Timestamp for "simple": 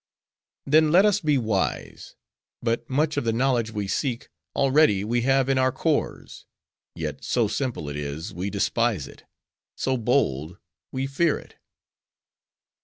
7.47-7.87